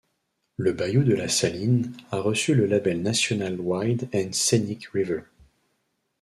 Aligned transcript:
Le 0.57 0.71
bayou 0.73 1.03
de 1.03 1.13
la 1.13 1.27
Saline 1.29 1.93
a 2.11 2.17
reçu 2.17 2.55
le 2.55 2.65
label 2.65 3.03
National 3.03 3.59
Wild 3.59 4.09
and 4.15 4.33
Scenic 4.33 4.87
River. 4.93 5.25